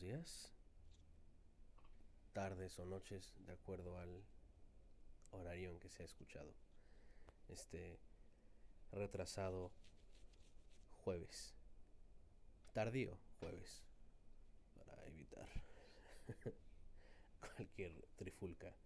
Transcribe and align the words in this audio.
días, 0.00 0.52
tardes 2.32 2.78
o 2.78 2.84
noches, 2.84 3.34
de 3.46 3.52
acuerdo 3.52 3.98
al 3.98 4.24
horario 5.32 5.70
en 5.70 5.80
que 5.80 5.88
se 5.88 6.02
ha 6.02 6.06
escuchado. 6.06 6.54
Este 7.48 7.98
retrasado 8.92 9.72
jueves, 10.98 11.54
tardío 12.72 13.18
jueves, 13.40 13.82
para 14.76 15.04
evitar 15.06 15.48
cualquier 17.56 17.92
trifulca. 18.16 18.76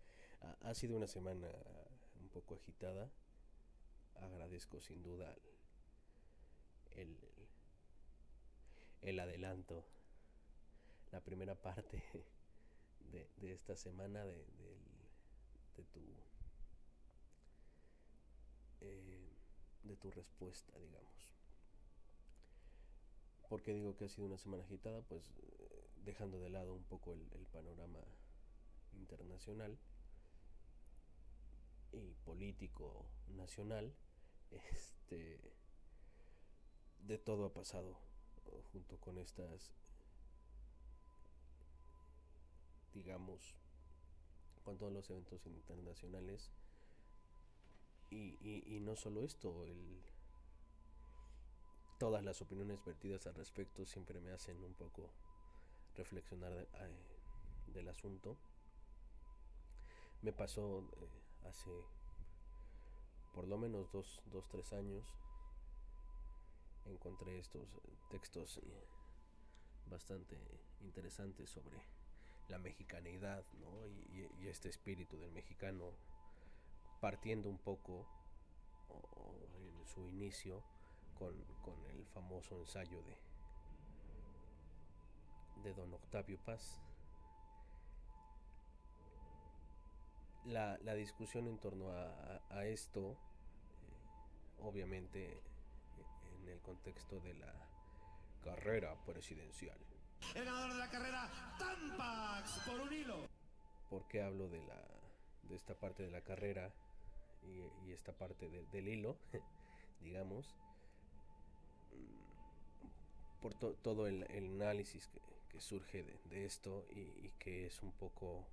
Ha, 0.63 0.75
sido 0.75 0.97
una 0.97 1.07
semana 1.07 1.49
un 2.21 2.29
poco 2.31 2.55
agitada. 2.55 3.11
Agradezco 4.17 4.81
sin 4.81 5.03
duda 5.03 5.37
el, 6.95 7.19
el 9.03 9.21
adelanto 9.21 9.85
la 11.13 11.21
primera 11.21 11.55
parte 11.55 12.03
de, 13.13 13.53
esta 13.53 13.77
semana 13.77 14.25
de, 14.25 14.35
de, 15.77 15.85
tu 15.93 16.01
eh, 18.81 19.29
de 19.85 19.97
tu 19.97 20.11
respuesta 20.11 20.79
digamos 20.79 21.33
¿Por 23.53 23.63
qué 23.63 23.75
digo 23.75 23.95
que 23.95 24.07
ha 24.07 24.09
sido 24.09 24.29
una 24.29 24.39
semana 24.39 24.63
agitada? 24.63 25.03
Pues 25.03 25.31
eh, 25.37 25.85
dejando 26.07 26.41
de 26.41 26.49
lado 26.49 26.73
un 26.73 26.85
poco 26.85 27.13
el, 27.13 27.21
el, 27.35 27.45
panorama 27.49 28.01
internacional 28.95 29.77
y 31.93 32.15
político 32.25 33.05
nacional, 33.29 33.93
este, 34.51 35.39
de 37.01 37.19
todo 37.19 37.45
ha 37.45 37.53
pasado 37.53 37.99
junto 38.73 38.97
con 38.97 39.19
estas 39.19 39.75
digamos, 42.95 43.55
con 44.65 44.79
todos 44.79 44.93
los 44.93 45.09
eventos 45.11 45.45
internacionales. 45.47 46.51
Y, 48.11 48.37
y, 48.43 48.81
no 48.81 48.95
solo 48.95 49.23
esto, 49.23 49.65
todas 51.99 52.23
las 52.23 52.43
opiniones 52.43 52.85
vertidas 52.85 53.27
al 53.27 53.35
respecto 53.35 53.87
siempre 53.87 54.21
me 54.21 54.33
hacen 54.33 54.63
un 54.63 54.75
poco 54.75 55.11
reflexionar 55.97 56.69
del 57.69 57.89
asunto. 57.89 58.37
Me 60.21 60.33
pasó 60.33 60.81
eh, 60.81 61.49
hace 61.49 61.71
por 63.33 63.49
lo 63.49 63.57
menos 63.57 63.91
dos, 63.93 64.21
dos, 64.31 64.49
tres 64.49 64.73
años. 64.73 65.05
Encontré 66.85 67.39
estos 67.39 67.67
textos 68.11 68.59
eh, 68.59 68.87
bastante 69.87 70.37
interesantes 70.83 71.49
sobre 71.49 71.81
la 72.53 72.59
mexicanidad 72.59 73.43
¿no? 73.61 73.87
y, 73.87 74.47
este 74.47 74.69
espíritu 74.69 75.17
del 75.19 75.33
mexicano 75.33 75.95
partiendo 77.01 77.49
un 77.49 77.57
poco 77.57 78.07
en 78.91 79.87
su 79.87 80.07
inicio 80.09 80.63
con, 81.19 81.35
el 81.87 82.05
famoso 82.13 82.59
ensayo 82.59 83.03
de, 83.05 83.17
de 85.63 85.75
don 85.75 85.95
Octavio 85.95 86.39
Paz. 86.45 86.83
La, 90.45 90.77
discusión 90.95 91.47
en 91.47 91.57
torno 91.59 91.91
a, 91.91 92.67
esto, 92.67 93.13
eh, 93.13 93.17
obviamente 94.61 95.41
en 96.43 96.49
el 96.49 96.61
contexto 96.61 97.19
de 97.21 97.33
la 97.35 97.55
carrera 98.43 98.95
presidencial 99.07 99.79
el 100.35 100.45
ganador 100.45 100.73
de 100.73 100.79
la 100.79 100.89
carrera, 100.89 101.31
Tampax, 101.59 102.59
por 102.67 102.81
un 102.81 102.93
hilo. 102.93 103.29
¿Por 103.91 104.07
qué 104.09 104.23
hablo 104.23 104.49
de, 104.49 104.61
la, 104.63 104.83
de 105.43 105.55
esta 105.55 105.75
parte 105.75 106.03
de 106.03 106.11
la 106.11 106.23
carrera 106.23 106.73
y, 107.43 107.93
esta 107.93 108.13
parte 108.13 108.49
del 108.49 108.89
hilo, 108.89 109.17
digamos? 110.01 110.55
Por 113.41 113.55
todo 113.55 114.07
el, 114.07 114.23
análisis 114.25 115.09
que, 115.09 115.61
surge 115.61 116.05
de, 116.31 116.47
esto 116.47 116.87
y, 116.91 117.31
que 117.39 117.67
es 117.67 117.83
un 117.83 117.93
poco 117.93 118.47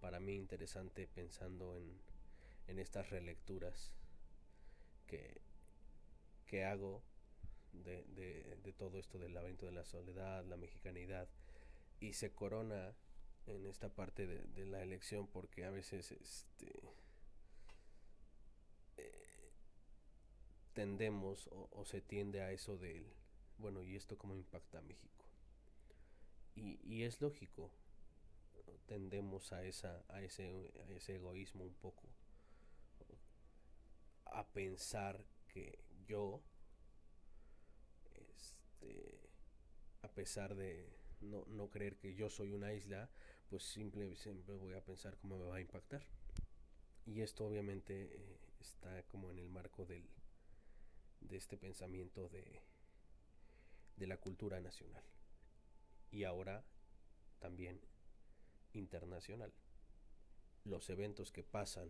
para 0.00 0.20
mí 0.20 0.34
interesante 0.34 1.06
pensando 1.06 1.76
en, 1.76 2.00
en 2.68 2.78
estas 2.78 3.10
relecturas 3.10 3.92
que, 5.06 5.42
que 6.46 6.64
hago 6.64 7.02
de, 7.72 8.04
de, 8.62 8.72
todo 8.72 8.98
esto 8.98 9.18
del 9.18 9.34
laberinto 9.34 9.66
de 9.66 9.72
la 9.72 9.84
soledad, 9.84 10.44
la 10.44 10.56
mexicanidad, 10.56 11.28
y 12.00 12.14
se 12.14 12.32
corona 12.32 12.94
en 13.46 13.66
esta 13.66 13.88
parte 13.88 14.26
de, 14.26 14.66
la 14.66 14.82
elección 14.82 15.26
porque 15.26 15.64
a 15.64 15.70
veces 15.70 16.12
este, 16.12 16.72
eh, 18.96 19.50
tendemos 20.72 21.48
o, 21.52 21.84
se 21.84 22.00
tiende 22.00 22.42
a 22.42 22.52
eso 22.52 22.76
del, 22.76 23.06
bueno, 23.58 23.82
¿y 23.82 23.96
esto 23.96 24.16
cómo 24.16 24.34
impacta 24.34 24.78
a 24.78 24.82
México? 24.82 25.24
Y, 26.54 26.80
y 26.84 27.04
es 27.04 27.20
lógico, 27.20 27.70
tendemos 28.86 29.52
a, 29.52 29.64
esa, 29.64 30.04
a, 30.08 30.20
ese, 30.20 30.72
a 30.84 30.92
ese 30.92 31.16
egoísmo 31.16 31.64
un 31.64 31.74
poco, 31.74 32.08
a 34.26 34.46
pensar 34.48 35.24
que 35.48 35.78
yo 36.06 36.40
este, 38.80 39.18
a 40.02 40.08
pesar 40.08 40.54
de 40.54 40.88
no, 41.20 41.44
no, 41.48 41.68
creer 41.68 41.96
que 41.96 42.14
yo 42.14 42.30
soy 42.30 42.52
una 42.52 42.72
isla, 42.72 43.10
pues 43.48 43.62
simple, 43.62 44.16
siempre 44.16 44.54
voy 44.56 44.74
a 44.74 44.84
pensar 44.84 45.16
cómo 45.18 45.38
me 45.38 45.46
va 45.46 45.56
a 45.56 45.60
impactar. 45.60 46.02
Y 47.06 47.20
esto 47.20 47.46
obviamente 47.46 48.14
eh, 48.14 48.38
está 48.60 49.02
como 49.04 49.30
en 49.30 49.38
el 49.38 49.48
marco 49.48 49.84
del, 49.84 50.04
de 51.20 51.36
este 51.36 51.56
pensamiento 51.56 52.28
de, 52.28 52.62
de 53.96 54.06
la 54.06 54.16
cultura 54.16 54.60
nacional. 54.60 55.02
Y 56.10 56.24
ahora 56.24 56.64
también 57.38 57.80
internacional. 58.72 59.52
Los 60.64 60.88
eventos 60.90 61.32
que 61.32 61.42
pasan 61.42 61.88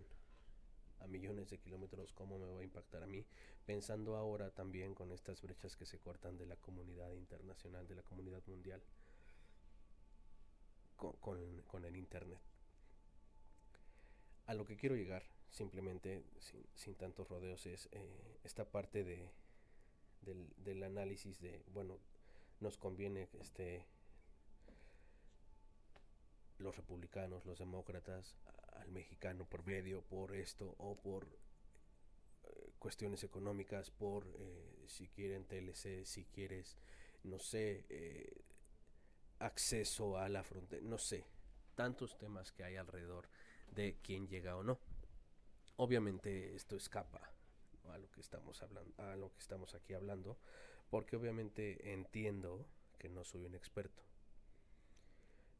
a 1.00 1.06
millones 1.06 1.50
de 1.50 1.58
kilómetros, 1.58 2.12
cómo 2.12 2.38
me 2.38 2.46
va 2.46 2.60
a 2.60 2.64
impactar 2.64 3.02
a 3.02 3.06
mí, 3.06 3.24
pensando 3.66 4.16
ahora 4.16 4.50
también 4.50 4.94
con 4.94 5.12
estas 5.12 5.40
brechas 5.42 5.76
que 5.76 5.86
se 5.86 5.98
cortan 5.98 6.36
de 6.36 6.46
la 6.46 6.56
comunidad 6.56 7.12
internacional, 7.12 7.86
de 7.86 7.94
la 7.94 8.02
comunidad 8.02 8.42
mundial, 8.46 8.82
con, 10.96 11.84
el 11.84 11.96
Internet. 11.96 12.40
A 14.46 14.54
lo 14.54 14.66
que 14.66 14.76
quiero 14.76 14.96
llegar, 14.96 15.24
simplemente, 15.50 16.24
sin, 16.74 16.94
tantos 16.96 17.28
rodeos, 17.28 17.64
es 17.66 17.88
eh, 17.92 18.38
esta 18.44 18.64
parte 18.64 19.04
de, 19.04 19.30
del, 20.22 20.48
del 20.58 20.82
análisis 20.82 21.40
de, 21.40 21.64
bueno, 21.72 21.98
nos 22.60 22.76
conviene 22.76 23.28
esté 23.40 23.86
los 26.58 26.76
republicanos, 26.76 27.46
los 27.46 27.58
demócratas, 27.58 28.36
al 28.74 28.90
mexicano 28.90 29.46
por 29.46 29.64
medio, 29.64 30.02
por 30.02 30.34
esto 30.34 30.74
o 30.78 30.96
por 30.96 31.26
cuestiones 32.80 33.22
económicas, 33.24 33.90
por 33.90 34.26
eh, 34.38 34.84
si 34.86 35.08
quieren 35.08 35.44
TLC, 35.44 36.04
si 36.04 36.24
quieres, 36.24 36.76
no 37.24 37.38
sé, 37.38 37.84
eh, 37.88 38.42
acceso 39.38 40.18
a 40.18 40.28
la 40.28 40.42
frontera, 40.42 40.82
no 40.82 40.98
sé, 40.98 41.24
tantos 41.74 42.18
temas 42.18 42.52
que 42.52 42.64
hay 42.64 42.76
alrededor 42.76 43.28
de 43.70 43.98
quién 44.02 44.26
llega 44.26 44.56
o 44.56 44.62
no. 44.62 44.78
Obviamente 45.76 46.54
esto 46.56 46.76
escapa 46.76 47.32
a 47.92 47.98
lo 47.98 48.10
que 48.10 48.20
estamos 48.20 48.62
hablando, 48.62 48.92
a 49.02 49.16
lo 49.16 49.32
que 49.32 49.40
estamos 49.40 49.74
aquí 49.74 49.94
hablando, 49.94 50.38
porque 50.90 51.16
obviamente 51.16 51.92
entiendo 51.92 52.66
que 52.98 53.08
no 53.08 53.24
soy 53.24 53.44
un 53.44 53.54
experto 53.54 54.02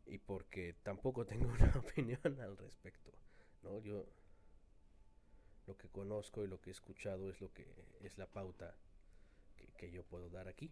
y 0.06 0.19
porque 0.19 0.75
tampoco 0.82 1.26
tengo 1.26 1.49
una 1.60 1.72
opinión 1.76 2.40
al 2.40 2.56
respecto, 2.56 3.12
¿no? 3.62 3.78
Yo 3.78 4.06
lo 5.66 5.76
que 5.76 5.88
conozco 5.88 6.44
y 6.44 6.48
lo 6.48 6.60
que 6.60 6.70
he 6.70 6.72
escuchado 6.72 7.30
es 7.30 7.40
lo 7.40 7.52
que 7.52 7.66
es 8.00 8.18
la 8.18 8.26
pauta 8.26 8.74
que, 9.76 9.90
yo 9.90 10.02
puedo 10.02 10.28
dar 10.30 10.48
aquí. 10.48 10.70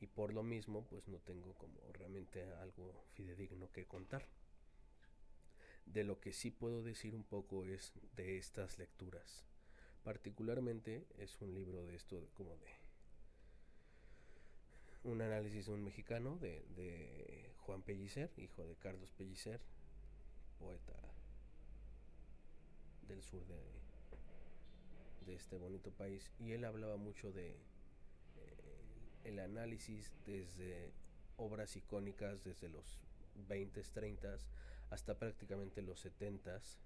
Y 0.00 0.06
por 0.06 0.32
lo 0.32 0.42
mismo, 0.42 0.84
pues 0.86 1.06
no 1.08 1.18
tengo 1.18 1.54
como 1.54 1.80
realmente 1.92 2.42
algo 2.54 3.04
fidedigno 3.14 3.70
que 3.72 3.86
contar. 3.86 4.26
De 5.86 6.04
lo 6.04 6.20
que 6.20 6.32
sí 6.32 6.50
puedo 6.50 6.82
decir 6.82 7.14
un 7.14 7.24
poco 7.24 7.64
es 7.64 7.92
de 8.16 8.38
estas 8.38 8.78
lecturas. 8.78 9.44
Particularmente 10.02 11.06
es 11.18 11.40
un 11.40 11.54
libro 11.54 11.84
de 11.84 11.94
esto 11.94 12.28
como 12.34 12.56
de 12.56 12.82
un 15.04 15.20
análisis 15.20 15.66
de 15.66 15.72
un 15.72 15.84
mexicano, 15.84 16.38
de, 16.38 17.50
Juan 17.58 17.82
Pellicer, 17.82 18.30
hijo 18.36 18.64
de 18.66 18.74
Carlos 18.76 19.12
Pellicer, 19.12 19.60
poeta 20.58 20.94
del 23.08 23.22
sur 23.22 23.44
de, 23.46 23.60
de 25.26 25.34
este 25.34 25.56
bonito 25.56 25.90
país. 25.90 26.30
Y 26.38 26.52
él 26.52 26.64
hablaba 26.64 26.96
mucho 26.96 27.32
de 27.32 27.50
eh, 27.50 27.56
el 29.24 29.38
análisis 29.38 30.12
desde 30.26 30.92
obras 31.36 31.76
icónicas 31.76 32.44
desde 32.44 32.68
los 32.68 33.00
20s, 33.48 33.92
30s 33.92 34.46
hasta 34.90 35.18
prácticamente 35.18 35.82
los 35.82 36.04
70s. 36.04 36.78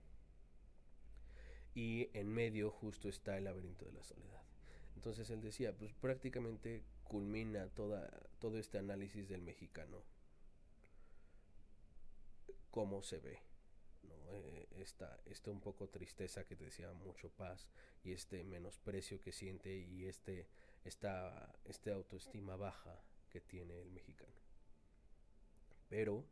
Y 1.74 2.08
en 2.14 2.32
medio 2.32 2.70
justo 2.70 3.08
está 3.08 3.36
el 3.36 3.44
laberinto 3.44 3.84
de 3.84 3.92
la 3.92 4.02
soledad. 4.02 4.42
Entonces 4.94 5.28
él 5.30 5.42
decía, 5.42 5.76
pues 5.76 5.92
prácticamente 5.92 6.82
culmina 7.04 7.68
toda, 7.68 8.08
todo 8.38 8.58
este 8.58 8.78
análisis 8.78 9.28
del 9.28 9.42
mexicano. 9.42 10.02
Cómo 12.70 13.02
se 13.02 13.18
ve. 13.18 13.40
¿no? 14.04 14.14
Eh, 14.32 14.65
esta, 14.80 15.20
esta 15.26 15.50
un 15.50 15.60
poco 15.60 15.88
tristeza 15.88 16.44
que 16.44 16.56
te 16.56 16.64
decía, 16.64 16.92
mucho 16.92 17.30
paz 17.30 17.68
y 18.04 18.12
este 18.12 18.44
menosprecio 18.44 19.20
que 19.20 19.32
siente 19.32 19.76
y 19.76 20.06
este, 20.06 20.46
esta, 20.84 21.54
este 21.64 21.90
autoestima 21.92 22.56
baja 22.56 23.00
que 23.30 23.40
tiene 23.40 23.80
el 23.80 23.90
mexicano. 23.90 24.32
Pero, 25.88 26.24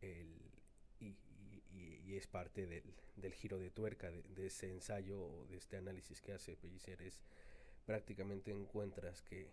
el, 0.00 0.52
y, 1.00 2.16
es 2.16 2.26
parte 2.26 2.66
del, 2.66 3.34
giro 3.34 3.58
de 3.58 3.70
tuerca 3.70 4.10
de, 4.10 4.46
ese 4.46 4.70
ensayo, 4.70 5.46
de 5.48 5.56
este 5.56 5.78
análisis 5.78 6.20
que 6.20 6.32
hace 6.32 6.56
Pellicer, 6.56 7.00
es 7.00 7.22
prácticamente 7.86 8.50
encuentras 8.50 9.22
que 9.22 9.50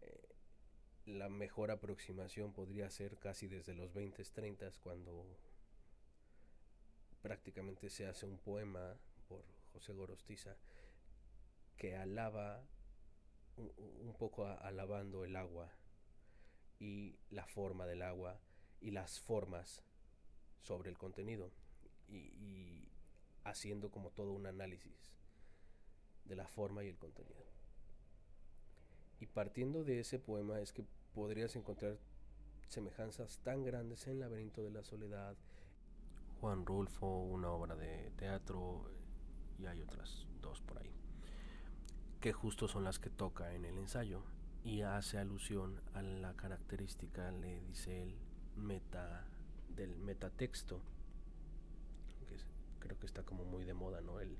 eh, 0.00 0.28
la 1.06 1.28
mejor 1.28 1.70
aproximación 1.70 2.52
podría 2.52 2.90
ser 2.90 3.16
casi 3.18 3.46
desde 3.46 3.74
los 3.74 3.94
20, 3.94 4.24
30, 4.24 4.70
cuando 4.82 5.24
prácticamente 7.24 7.88
se 7.88 8.06
hace 8.06 8.26
un 8.26 8.36
poema 8.36 8.98
por 9.28 9.42
José 9.72 9.94
Gorostiza 9.94 10.58
que 11.78 11.96
alaba 11.96 12.62
un, 13.56 14.14
poco 14.18 14.46
alabando 14.46 15.24
el 15.24 15.34
agua 15.34 15.72
y 16.78 17.16
la 17.30 17.46
forma 17.46 17.86
del 17.86 18.02
agua 18.02 18.38
y 18.82 18.90
las 18.90 19.20
formas 19.20 19.82
sobre 20.60 20.90
el 20.90 20.98
contenido 20.98 21.50
y, 22.08 22.90
haciendo 23.44 23.90
como 23.90 24.10
todo 24.10 24.32
un 24.32 24.46
análisis 24.46 25.10
de 26.26 26.36
la 26.36 26.46
forma 26.46 26.84
y 26.84 26.88
el 26.88 26.98
contenido. 26.98 27.46
Y 29.18 29.28
partiendo 29.28 29.82
de 29.82 30.00
ese 30.00 30.18
poema 30.18 30.60
es 30.60 30.74
que 30.74 30.84
podrías 31.14 31.56
encontrar 31.56 31.98
semejanzas 32.68 33.38
tan 33.38 33.64
grandes 33.64 34.06
en 34.08 34.20
Laberinto 34.20 34.62
de 34.62 34.70
la 34.70 34.84
Soledad, 34.84 35.36
Juan 36.40 36.66
Rulfo, 36.66 37.06
una 37.06 37.50
obra 37.50 37.76
de 37.76 38.10
teatro 38.16 38.90
y 39.58 39.66
hay 39.66 39.80
otras 39.82 40.26
dos 40.40 40.60
por 40.62 40.78
ahí 40.78 40.94
que 42.24 42.32
justo 42.32 42.68
son 42.68 42.84
las 42.84 42.98
que 42.98 43.10
toca 43.10 43.52
en 43.52 43.66
el 43.66 43.76
ensayo 43.76 44.22
y 44.64 44.80
hace 44.80 45.18
alusión 45.18 45.82
a 45.92 46.00
la 46.00 46.32
característica, 46.32 47.30
le 47.30 47.60
dice 47.60 48.02
él, 48.02 48.14
meta 48.56 49.26
del 49.68 49.94
metatexto, 49.98 50.80
que 52.26 52.36
creo 52.78 52.98
que 52.98 53.04
está 53.04 53.24
como 53.24 53.44
muy 53.44 53.66
de 53.66 53.74
moda, 53.74 54.00
¿no? 54.00 54.20
El, 54.20 54.38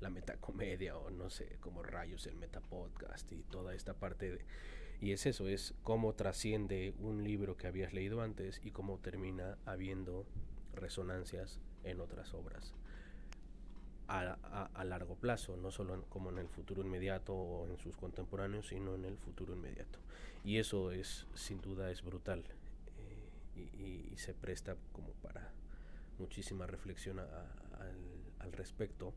la 0.00 0.10
metacomedia 0.10 0.98
o 0.98 1.08
no 1.10 1.30
sé, 1.30 1.56
como 1.60 1.84
rayos 1.84 2.26
el 2.26 2.34
metapodcast 2.34 3.30
y 3.30 3.44
toda 3.44 3.76
esta 3.76 3.94
parte. 3.94 4.44
Y 5.00 5.12
es 5.12 5.24
eso, 5.24 5.46
es 5.46 5.72
cómo 5.84 6.14
trasciende 6.14 6.94
un 6.98 7.22
libro 7.22 7.56
que 7.56 7.68
habías 7.68 7.92
leído 7.92 8.22
antes 8.22 8.60
y 8.64 8.72
cómo 8.72 8.98
termina 8.98 9.56
habiendo 9.66 10.26
resonancias 10.74 11.60
en 11.84 12.00
otras 12.00 12.34
obras 12.34 12.74
a, 14.10 14.84
largo 14.84 15.14
plazo, 15.14 15.56
no 15.56 15.70
solo 15.70 16.04
como 16.08 16.30
en 16.30 16.38
el 16.38 16.48
futuro 16.48 16.82
inmediato 16.82 17.34
o 17.34 17.68
en 17.68 17.78
sus 17.78 17.96
contemporáneos, 17.96 18.68
sino 18.68 18.94
en 18.94 19.04
el 19.04 19.16
futuro 19.18 19.54
inmediato. 19.54 19.98
Y 20.44 20.58
eso 20.58 20.90
es, 20.90 21.26
sin 21.34 21.60
duda, 21.60 21.90
es 21.90 22.02
brutal 22.02 22.44
eh, 22.98 24.10
y, 24.12 24.16
se 24.16 24.34
presta 24.34 24.76
como 24.92 25.12
para 25.22 25.52
muchísima 26.18 26.66
reflexión 26.66 27.20
al, 27.20 28.52
respecto, 28.52 29.14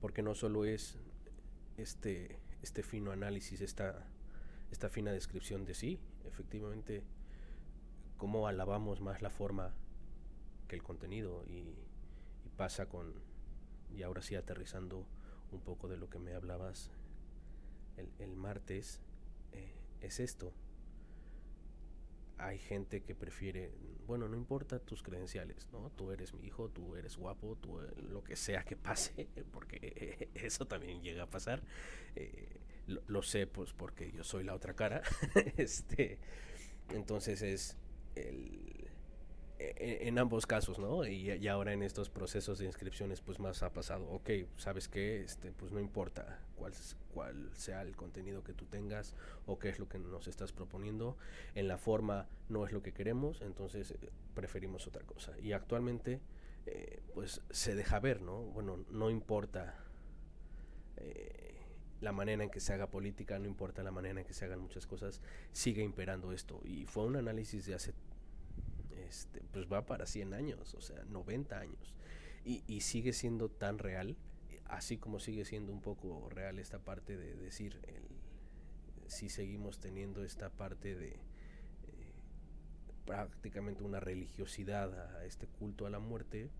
porque 0.00 0.22
no 0.22 0.34
solo 0.34 0.66
es 0.66 0.98
este, 1.78 2.38
este 2.60 2.82
fino 2.82 3.10
análisis, 3.10 3.62
esta, 3.62 4.06
esta 4.70 4.90
fina 4.90 5.12
descripción 5.12 5.64
de 5.64 5.74
sí, 5.74 5.98
efectivamente, 6.26 7.02
cómo 8.18 8.46
alabamos 8.46 9.00
más 9.00 9.22
la 9.22 9.30
forma 9.30 9.72
el 10.74 10.82
contenido 10.82 11.44
y 11.46 11.74
pasa 12.56 12.86
con 12.86 13.14
y 13.96 14.02
ahora 14.02 14.22
sí 14.22 14.34
aterrizando 14.34 15.06
un 15.50 15.60
poco 15.60 15.88
de 15.88 15.96
lo 15.96 16.08
que 16.08 16.18
me 16.18 16.34
hablabas 16.34 16.90
el, 18.18 18.36
martes, 18.36 19.00
eh, 19.52 19.74
es 20.00 20.18
esto. 20.20 20.52
Hay 22.38 22.58
gente 22.58 23.02
que 23.02 23.14
prefiere, 23.14 23.70
bueno, 24.06 24.28
no 24.28 24.36
importa 24.36 24.78
tus 24.80 25.02
credenciales, 25.02 25.68
¿no? 25.70 25.90
Tú 25.90 26.10
eres 26.10 26.34
mi 26.34 26.46
hijo, 26.46 26.68
tú 26.70 26.96
eres 26.96 27.16
guapo, 27.16 27.56
tú 27.60 27.80
eh, 27.80 27.92
lo 28.10 28.24
que 28.24 28.34
sea 28.34 28.64
que 28.64 28.76
pase, 28.76 29.28
porque 29.52 30.30
eso 30.34 30.66
también 30.66 31.02
llega 31.02 31.24
a 31.24 31.26
pasar. 31.26 31.62
Eh, 32.16 32.60
lo, 32.86 33.02
lo, 33.06 33.22
sé, 33.22 33.46
pues, 33.46 33.72
porque 33.72 34.10
yo 34.10 34.24
soy 34.24 34.42
la 34.44 34.54
otra 34.54 34.74
cara. 34.74 35.02
este, 35.56 36.18
entonces 36.88 37.42
es 37.42 37.76
el, 38.16 38.88
en, 39.76 40.18
ambos 40.18 40.46
casos, 40.46 40.78
¿no? 40.78 41.06
Y, 41.06 41.46
ahora 41.48 41.72
en 41.72 41.82
estos 41.82 42.10
procesos 42.10 42.58
de 42.58 42.66
inscripciones, 42.66 43.20
pues 43.20 43.38
más 43.38 43.62
ha 43.62 43.72
pasado, 43.72 44.08
ok, 44.10 44.30
sabes 44.56 44.88
que, 44.88 45.22
este, 45.22 45.52
pues 45.52 45.72
no 45.72 45.80
importa 45.80 46.40
cuál, 46.56 46.72
cuál 47.12 47.50
sea 47.54 47.82
el 47.82 47.96
contenido 47.96 48.42
que 48.42 48.52
tú 48.52 48.66
tengas 48.66 49.14
o 49.46 49.58
qué 49.58 49.68
es 49.68 49.78
lo 49.78 49.88
que 49.88 49.98
nos 49.98 50.28
estás 50.28 50.52
proponiendo, 50.52 51.16
en 51.54 51.68
la 51.68 51.78
forma 51.78 52.28
no 52.48 52.66
es 52.66 52.72
lo 52.72 52.82
que 52.82 52.92
queremos, 52.92 53.40
entonces 53.42 53.90
eh, 53.92 54.10
preferimos 54.34 54.86
otra 54.86 55.04
cosa. 55.04 55.38
Y 55.38 55.52
actualmente, 55.52 56.20
eh, 56.66 57.00
pues 57.14 57.42
se 57.50 57.74
deja 57.74 58.00
ver, 58.00 58.20
¿no? 58.22 58.42
Bueno, 58.42 58.84
no 58.90 59.10
importa. 59.10 59.74
Eh, 60.96 61.52
la 62.00 62.12
manera 62.12 62.42
en 62.42 62.50
que 62.50 62.60
se 62.60 62.72
haga 62.72 62.90
política, 62.90 63.38
no 63.38 63.46
importa 63.46 63.82
la 63.84 63.92
manera 63.92 64.20
en 64.20 64.26
que 64.26 64.34
se 64.34 64.44
hagan 64.44 64.58
muchas 64.58 64.86
cosas, 64.86 65.22
sigue 65.52 65.82
imperando 65.82 66.32
esto. 66.32 66.60
Y 66.64 66.84
fue 66.84 67.04
un 67.04 67.16
análisis 67.16 67.64
de 67.64 67.74
hace 67.74 67.94
este, 69.08 69.42
pues 69.52 69.70
va 69.70 69.86
para 69.86 70.06
100 70.06 70.34
años, 70.34 70.74
o 70.74 70.80
sea, 70.80 71.04
90 71.04 71.58
años. 71.58 71.94
Y, 72.44 72.80
sigue 72.80 73.12
siendo 73.12 73.48
tan 73.48 73.78
real, 73.78 74.16
así 74.64 74.98
como 74.98 75.20
sigue 75.20 75.44
siendo 75.44 75.72
un 75.72 75.80
poco 75.80 76.28
real 76.28 76.58
esta 76.58 76.80
parte 76.80 77.16
de 77.16 77.36
decir, 77.36 77.80
si 79.06 79.28
seguimos 79.28 79.78
teniendo 79.78 80.24
esta 80.24 80.50
parte 80.50 80.96
de 80.96 81.10
eh, 81.10 81.18
prácticamente 83.04 83.84
una 83.84 84.00
religiosidad 84.00 85.16
a 85.16 85.24
este 85.24 85.46
culto 85.46 85.86
a 85.86 85.90
la 85.90 86.00
muerte, 86.00 86.50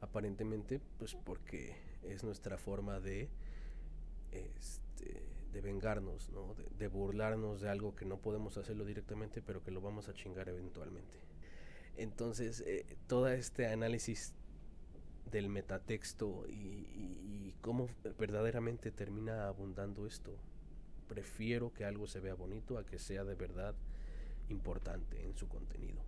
aparentemente, 0.00 0.80
pues 0.98 1.16
porque 1.16 1.76
es 2.02 2.22
nuestra 2.22 2.58
forma 2.58 3.00
de... 3.00 3.28
Este, 4.30 5.43
de 5.54 5.60
vengarnos, 5.60 6.30
¿no? 6.30 6.54
de, 6.78 6.88
burlarnos 6.88 7.60
de 7.60 7.70
algo 7.70 7.94
que 7.94 8.04
no 8.04 8.18
podemos 8.18 8.58
hacerlo 8.58 8.84
directamente, 8.84 9.40
pero 9.40 9.62
que 9.62 9.70
lo 9.70 9.80
vamos 9.80 10.08
a 10.08 10.12
chingar 10.12 10.48
eventualmente. 10.48 11.16
Entonces, 11.96 12.60
eh, 12.66 12.84
todo 13.06 13.28
este 13.28 13.68
análisis 13.68 14.34
del 15.30 15.48
metatexto 15.48 16.44
y, 16.48 17.54
cómo 17.60 17.88
verdaderamente 18.18 18.90
termina 18.90 19.46
abundando 19.46 20.06
esto. 20.06 20.36
Prefiero 21.08 21.72
que 21.72 21.86
algo 21.86 22.06
se 22.06 22.20
vea 22.20 22.34
bonito 22.34 22.76
a 22.76 22.84
que 22.84 22.98
sea 22.98 23.24
de 23.24 23.34
verdad 23.34 23.74
importante 24.50 25.24
en 25.24 25.34
su 25.34 25.48
contenido. 25.48 26.02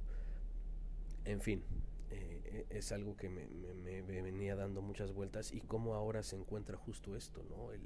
En 1.24 1.40
fin, 1.40 1.62
eh, 2.10 2.66
es 2.68 2.92
algo 2.92 3.16
que 3.16 3.30
me, 3.30 3.46
me, 3.46 4.02
venía 4.02 4.54
dando 4.54 4.82
muchas 4.82 5.12
vueltas 5.12 5.50
y 5.52 5.60
cómo 5.60 5.94
ahora 5.94 6.22
se 6.22 6.36
encuentra 6.36 6.76
justo 6.76 7.16
esto, 7.16 7.42
¿no? 7.48 7.72
El, 7.72 7.80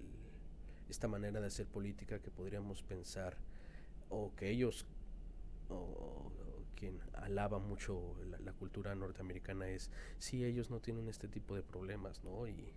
esta 0.90 1.08
manera 1.08 1.40
de 1.40 1.46
hacer 1.46 1.66
política 1.66 2.18
que 2.18 2.30
podríamos 2.30 2.82
pensar 2.82 3.36
o 4.08 4.34
que 4.34 4.50
ellos 4.50 4.86
o, 5.68 6.32
quien 6.74 6.98
alaba 7.12 7.58
mucho 7.58 8.16
la, 8.42 8.52
cultura 8.52 8.94
norteamericana 8.94 9.68
es 9.68 9.90
si 10.18 10.44
ellos 10.44 10.70
no 10.70 10.80
tienen 10.80 11.08
este 11.08 11.28
tipo 11.28 11.54
de 11.54 11.62
problemas 11.62 12.24
no 12.24 12.48
y, 12.48 12.72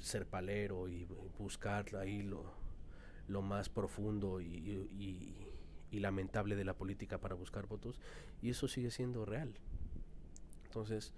ser 0.00 0.26
palero 0.26 0.88
y 0.88 1.06
buscar 1.38 1.94
ahí 1.94 2.22
lo, 2.22 2.52
lo 3.28 3.42
más 3.42 3.68
profundo 3.68 4.40
y, 4.40 5.48
lamentable 5.92 6.56
de 6.56 6.64
la 6.64 6.74
política 6.74 7.18
para 7.18 7.36
buscar 7.36 7.66
votos 7.66 8.00
y 8.40 8.50
eso 8.50 8.66
sigue 8.66 8.90
siendo 8.90 9.24
real. 9.24 9.54
Entonces 10.64 11.12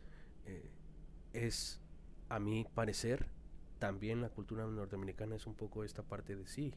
eh, 0.44 0.68
es 1.32 1.80
a 2.28 2.38
mi 2.38 2.66
parecer 2.74 3.26
también 3.78 4.20
la 4.20 4.28
cultura 4.28 4.66
norteamericana 4.66 5.36
es 5.36 5.46
un 5.46 5.54
poco 5.54 5.84
esta 5.84 6.02
parte 6.02 6.36
de 6.36 6.46
sí. 6.46 6.74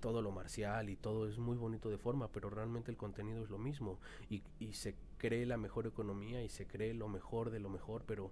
Todo 0.00 0.22
lo 0.22 0.30
marcial 0.30 0.90
y 0.90 0.96
todo 0.96 1.28
es 1.28 1.38
muy 1.38 1.56
bonito 1.56 1.90
de 1.90 1.98
forma, 1.98 2.28
pero 2.28 2.50
realmente 2.50 2.90
el 2.90 2.96
contenido 2.96 3.42
es 3.42 3.50
lo 3.50 3.58
mismo. 3.58 3.98
Y, 4.30 4.42
y 4.60 4.74
se 4.74 4.94
cree 5.18 5.46
la 5.46 5.56
mejor 5.56 5.86
economía 5.86 6.42
y 6.42 6.48
se 6.48 6.66
cree 6.66 6.94
lo 6.94 7.08
mejor 7.08 7.50
de 7.50 7.60
lo 7.60 7.68
mejor, 7.68 8.04
pero 8.06 8.30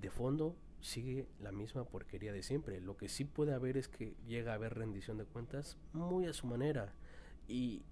de 0.00 0.10
fondo 0.10 0.56
sigue 0.80 1.26
la 1.40 1.52
misma 1.52 1.84
porquería 1.84 2.32
de 2.32 2.42
siempre. 2.42 2.80
Lo 2.80 2.96
que 2.96 3.08
sí 3.08 3.24
puede 3.24 3.52
haber 3.52 3.76
es 3.76 3.88
que 3.88 4.14
llega 4.26 4.52
a 4.52 4.56
haber 4.56 4.74
rendición 4.74 5.18
de 5.18 5.24
cuentas 5.24 5.76
muy 5.92 6.26
a 6.26 6.32
su 6.32 6.46
manera. 6.46 6.92
Y 7.48 7.82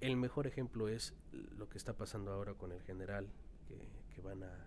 el 0.00 0.16
mejor 0.16 0.46
ejemplo 0.46 0.88
es 0.88 1.14
lo 1.56 1.68
que 1.68 1.78
está 1.78 1.94
pasando 1.94 2.32
ahora 2.32 2.54
con 2.54 2.72
el 2.72 2.82
general, 2.82 3.28
que, 3.68 4.22
van 4.22 4.42
a 4.42 4.66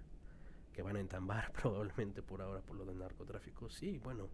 que 0.78 0.84
van 0.84 0.96
a 0.96 1.00
entambar 1.00 1.52
probablemente 1.60 2.22
por 2.22 2.40
ahora 2.40 2.62
por 2.62 2.76
lo 2.76 2.86
del 2.86 3.00
narcotráfico. 3.00 3.68
Sí, 3.68 3.98
bueno, 3.98 4.30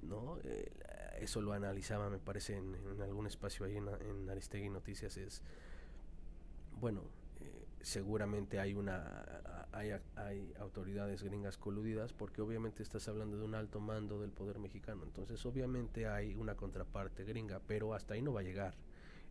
no 0.00 0.38
eh, 0.42 0.72
eso 1.20 1.42
lo 1.42 1.52
analizaba 1.52 2.08
me 2.08 2.18
parece 2.18 2.56
en, 2.56 2.74
algún 3.02 3.26
espacio 3.26 3.66
ahí 3.66 3.76
en, 3.76 3.86
en 3.88 4.30
Aristegui 4.30 4.70
Noticias 4.70 5.18
es 5.18 5.42
bueno 6.80 7.02
seguramente 7.80 8.58
hay 8.58 8.74
una 8.74 9.66
hay, 9.72 9.90
hay, 10.16 10.54
autoridades 10.60 11.22
gringas 11.22 11.56
coludidas 11.56 12.12
porque 12.12 12.42
obviamente 12.42 12.82
estás 12.82 13.08
hablando 13.08 13.38
de 13.38 13.44
un 13.44 13.54
alto 13.54 13.80
mando 13.80 14.20
del 14.20 14.32
poder 14.32 14.58
mexicano 14.58 15.02
entonces 15.02 15.44
obviamente 15.46 16.06
hay 16.06 16.34
una 16.34 16.54
contraparte 16.54 17.24
gringa 17.24 17.60
pero 17.66 17.94
hasta 17.94 18.14
ahí 18.14 18.22
no 18.22 18.32
va 18.32 18.40
a 18.40 18.44
llegar 18.44 18.74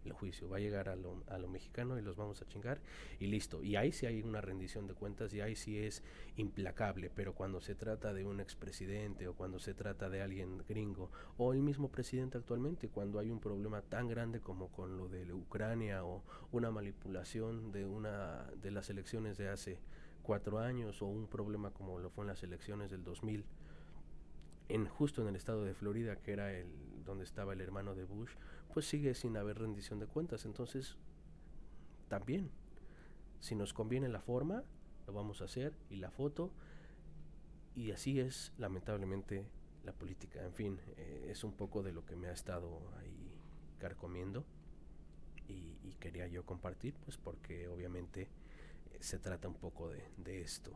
el 0.06 0.14
juicio, 0.14 0.50
va 0.50 0.58
a 0.58 0.60
llegar 0.60 0.90
a 0.90 0.96
lo, 0.96 1.24
a 1.28 1.38
lo 1.38 1.48
mexicano 1.48 1.98
y 1.98 2.02
los 2.02 2.16
vamos 2.16 2.42
a 2.42 2.48
chingar 2.48 2.80
y 3.20 3.28
listo. 3.28 3.64
Y 3.64 3.76
ahí 3.76 3.92
sí 3.92 4.06
hay 4.06 4.22
una 4.22 4.42
rendición 4.42 4.88
de 4.88 4.94
cuentas 4.94 5.34
y 5.34 5.42
ahí 5.42 5.56
sí 5.56 5.78
es 5.78 6.04
implacable, 6.38 7.10
pero 7.14 7.34
cuando 7.34 7.62
se 7.62 7.76
trata 7.76 8.14
de 8.14 8.26
un 8.26 8.40
expresidente 8.40 9.28
o 9.28 9.34
cuando 9.34 9.60
se 9.60 9.74
trata 9.74 10.10
de 10.10 10.22
alguien 10.22 10.64
gringo 10.68 11.12
o 11.38 11.54
el 11.54 11.62
mismo 11.62 11.90
presidente 11.90 12.38
actualmente, 12.38 12.90
cuando 12.90 13.20
hay 13.20 13.30
un 13.30 13.40
problema 13.40 13.82
tan 13.82 14.08
grande 14.08 14.40
como 14.40 14.70
con 14.70 14.98
lo 14.98 15.08
de 15.08 15.32
Ucrania 15.34 16.06
o 16.06 16.24
una 16.52 16.72
manipulación 16.72 17.72
de 17.72 17.86
una 17.86 18.46
de 18.62 18.72
las 18.72 18.90
elecciones 18.90 19.38
de 19.38 19.50
hace 19.50 19.80
cuatro 20.22 20.60
años 20.60 21.02
o 21.02 21.06
un 21.06 21.28
problema 21.28 21.72
como 21.72 22.00
lo 22.00 22.10
fue 22.10 22.24
en 22.24 22.30
las 22.30 22.44
elecciones 22.44 22.90
del 22.90 23.04
2000 23.04 23.46
en 24.70 24.88
justo 24.88 25.22
en 25.22 25.28
el 25.28 25.36
estado 25.36 25.64
de 25.64 25.76
Florida 25.76 26.16
que 26.16 26.34
era 26.34 26.52
el 26.52 26.68
donde 27.06 27.24
estaba 27.24 27.54
el 27.54 27.62
hermano 27.62 27.96
de 27.96 28.04
Bush 28.04 28.32
pues 28.76 28.88
sigue 28.88 29.14
sin 29.14 29.38
haber 29.38 29.60
rendición 29.60 30.00
de 30.00 30.06
cuentas. 30.06 30.44
Entonces, 30.44 30.98
también, 32.10 32.52
si 33.40 33.56
nos 33.56 33.74
conviene 33.74 34.10
la 34.10 34.20
forma, 34.20 34.64
lo 35.08 35.14
vamos 35.14 35.42
a 35.42 35.46
hacer, 35.46 35.74
y 35.90 35.96
la 35.96 36.12
foto, 36.12 36.52
y 37.74 37.92
así 37.92 38.20
es 38.20 38.52
lamentablemente 38.58 39.48
la 39.86 39.94
política. 39.94 40.44
En 40.44 40.54
fin, 40.54 40.82
eh, 40.98 41.28
es 41.30 41.46
un 41.46 41.54
poco 41.54 41.84
de 41.84 41.94
lo 41.94 42.06
que 42.06 42.18
me 42.18 42.28
ha 42.28 42.34
estado 42.34 42.82
ahí 43.00 43.40
carcomiendo 43.80 44.44
y, 45.48 45.74
quería 46.02 46.28
yo 46.28 46.46
compartir, 46.46 46.94
pues 47.04 47.18
porque 47.18 47.68
obviamente 47.68 48.24
eh, 48.24 48.98
se 49.00 49.18
trata 49.18 49.48
un 49.48 49.56
poco 49.56 49.90
de, 49.90 50.04
de 50.18 50.42
esto. 50.42 50.72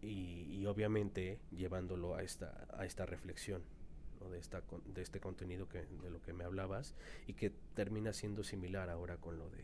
Y, 0.00 0.46
y, 0.50 0.66
obviamente 0.66 1.38
llevándolo 1.52 2.16
a 2.16 2.22
esta, 2.22 2.66
a 2.72 2.84
esta 2.84 3.06
reflexión 3.06 3.62
de, 4.30 4.38
esta, 4.38 4.62
de 4.94 5.02
este 5.02 5.20
contenido 5.20 5.68
que, 5.68 5.82
de 5.82 6.10
lo 6.10 6.20
que 6.22 6.32
me 6.32 6.44
hablabas 6.44 6.94
y 7.26 7.34
que 7.34 7.50
termina 7.74 8.12
siendo 8.12 8.42
similar 8.42 8.90
ahora 8.90 9.16
con 9.16 9.38
lo 9.38 9.48
de 9.50 9.62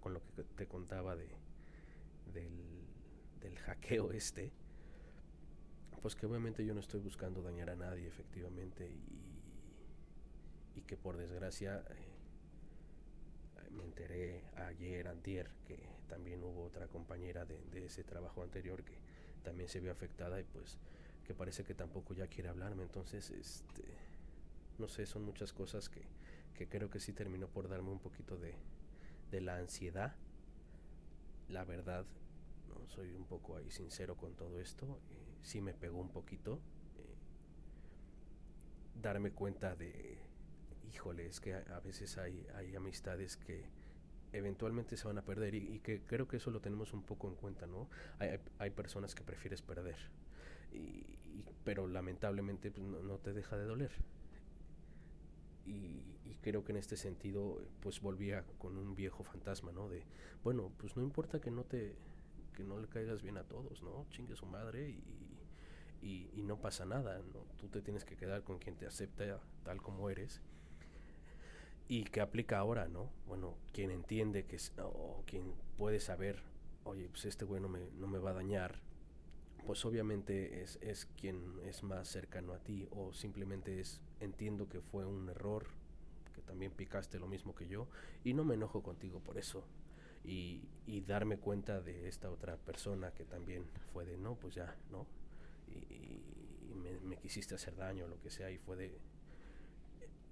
con 0.00 0.12
lo 0.12 0.20
que 0.20 0.42
te 0.42 0.66
contaba 0.66 1.16
de 1.16 1.28
del, 2.34 2.50
del 3.40 3.58
hackeo 3.58 4.12
este 4.12 4.50
pues 6.02 6.14
que 6.14 6.26
obviamente 6.26 6.64
yo 6.64 6.74
no 6.74 6.80
estoy 6.80 7.00
buscando 7.00 7.42
dañar 7.42 7.70
a 7.70 7.76
nadie 7.76 8.06
efectivamente 8.06 8.88
y, 8.88 10.78
y 10.78 10.82
que 10.82 10.96
por 10.96 11.16
desgracia 11.16 11.84
eh, 11.90 12.08
me 13.72 13.84
enteré 13.84 14.44
ayer, 14.56 15.08
antier, 15.08 15.50
que 15.66 15.78
también 16.08 16.42
hubo 16.42 16.64
otra 16.64 16.86
compañera 16.88 17.44
de, 17.44 17.64
de, 17.72 17.86
ese 17.86 18.04
trabajo 18.04 18.42
anterior 18.42 18.84
que 18.84 18.96
también 19.42 19.68
se 19.68 19.80
vio 19.80 19.90
afectada 19.92 20.40
y 20.40 20.44
pues 20.44 20.78
que 21.28 21.34
parece 21.34 21.62
que 21.62 21.74
tampoco 21.74 22.14
ya 22.14 22.26
quiere 22.26 22.48
hablarme. 22.48 22.84
Entonces, 22.84 23.30
este, 23.30 23.84
no 24.78 24.88
sé, 24.88 25.04
son 25.04 25.26
muchas 25.26 25.52
cosas 25.52 25.90
que, 25.90 26.00
que 26.54 26.66
creo 26.68 26.88
que 26.88 27.00
sí 27.00 27.12
terminó 27.12 27.48
por 27.48 27.68
darme 27.68 27.90
un 27.90 27.98
poquito 27.98 28.38
de, 28.38 28.54
de 29.30 29.42
la 29.42 29.58
ansiedad. 29.58 30.16
La 31.50 31.66
verdad, 31.66 32.06
no 32.70 32.88
soy 32.88 33.12
un 33.12 33.26
poco 33.26 33.58
ahí 33.58 33.70
sincero 33.70 34.16
con 34.16 34.36
todo 34.36 34.58
esto. 34.58 35.00
Eh, 35.10 35.36
sí 35.42 35.60
me 35.60 35.74
pegó 35.74 36.00
un 36.00 36.08
poquito. 36.08 36.62
Eh, 36.96 37.14
darme 39.02 39.30
cuenta 39.32 39.76
de, 39.76 40.16
híjole, 40.90 41.26
es 41.26 41.40
que 41.40 41.52
a, 41.52 41.80
veces 41.80 42.16
hay, 42.16 42.46
hay 42.54 42.74
amistades 42.74 43.36
que 43.36 43.66
eventualmente 44.32 44.96
se 44.96 45.06
van 45.06 45.18
a 45.18 45.26
perder 45.26 45.54
y, 45.54 45.80
que 45.80 46.00
creo 46.00 46.26
que 46.26 46.38
eso 46.38 46.50
lo 46.50 46.62
tenemos 46.62 46.94
un 46.94 47.02
poco 47.02 47.28
en 47.28 47.34
cuenta, 47.34 47.66
¿no? 47.66 47.90
Hay, 48.18 48.40
hay 48.58 48.70
personas 48.70 49.14
que 49.14 49.24
prefieres 49.24 49.60
perder 49.60 49.96
y, 50.72 51.04
pero 51.64 51.86
lamentablemente 51.86 52.70
pues, 52.70 52.86
no, 52.86 53.18
te 53.18 53.32
deja 53.32 53.56
de 53.56 53.64
doler. 53.64 53.92
Y, 55.66 56.14
creo 56.40 56.64
que 56.64 56.72
en 56.72 56.78
este 56.78 56.96
sentido 56.96 57.60
pues 57.80 58.00
volvía 58.00 58.44
con 58.58 58.78
un 58.78 58.94
viejo 58.94 59.22
fantasma, 59.24 59.72
¿no? 59.72 59.88
De, 59.88 60.04
bueno, 60.44 60.72
pues 60.78 60.96
no 60.96 61.02
importa 61.02 61.40
que 61.40 61.50
no 61.50 61.64
te, 61.64 61.94
que 62.54 62.64
no 62.64 62.78
le 62.78 62.86
caigas 62.88 63.22
bien 63.22 63.36
a 63.36 63.42
todos, 63.42 63.82
¿no? 63.82 64.06
Chingue 64.10 64.34
su 64.34 64.46
madre 64.46 64.88
y, 64.88 65.36
y, 66.00 66.42
no 66.44 66.58
pasa 66.58 66.86
nada, 66.86 67.18
¿no? 67.18 67.40
Tú 67.58 67.68
te 67.68 67.82
tienes 67.82 68.04
que 68.04 68.16
quedar 68.16 68.44
con 68.44 68.58
quien 68.58 68.76
te 68.76 68.86
acepta 68.86 69.40
tal 69.64 69.82
como 69.82 70.08
eres. 70.08 70.40
Y 71.88 72.04
que 72.04 72.20
aplica 72.20 72.58
ahora, 72.58 72.88
¿no? 72.88 73.10
Bueno, 73.26 73.56
quien 73.72 73.90
entiende 73.90 74.46
que 74.46 74.56
es, 74.56 74.72
o 74.78 75.22
quien 75.26 75.52
puede 75.76 76.00
saber, 76.00 76.42
oye, 76.84 77.08
pues 77.08 77.24
este 77.26 77.44
güey 77.44 77.60
no 77.60 77.68
me, 77.68 77.90
no 77.98 78.06
me 78.06 78.18
va 78.18 78.30
a 78.30 78.34
dañar, 78.34 78.80
pues 79.66 79.84
obviamente 79.84 80.62
es, 80.62 80.78
es 80.80 81.06
quien 81.20 81.60
es 81.64 81.82
más 81.82 82.08
cercano 82.08 82.52
a 82.52 82.58
ti 82.58 82.86
o 82.90 83.12
simplemente 83.12 83.80
es 83.80 84.00
entiendo 84.20 84.68
que 84.68 84.80
fue 84.80 85.04
un 85.04 85.28
error, 85.28 85.66
que 86.34 86.42
también 86.42 86.72
picaste 86.72 87.18
lo 87.18 87.28
mismo 87.28 87.54
que 87.54 87.68
yo 87.68 87.86
y 88.24 88.34
no 88.34 88.44
me 88.44 88.54
enojo 88.54 88.82
contigo 88.82 89.20
por 89.20 89.38
eso. 89.38 89.64
Y, 90.24 90.68
y 90.86 91.00
darme 91.02 91.38
cuenta 91.38 91.80
de 91.80 92.08
esta 92.08 92.30
otra 92.30 92.56
persona 92.56 93.12
que 93.12 93.24
también 93.24 93.64
fue 93.92 94.04
de 94.04 94.18
no, 94.18 94.34
pues 94.34 94.54
ya, 94.54 94.76
¿no? 94.90 95.06
Y, 95.68 96.20
me, 96.74 96.98
me, 97.00 97.16
quisiste 97.16 97.54
hacer 97.54 97.74
daño, 97.76 98.06
lo 98.06 98.20
que 98.20 98.30
sea, 98.30 98.50
y 98.50 98.58
fue 98.58 98.76
de... 98.76 98.98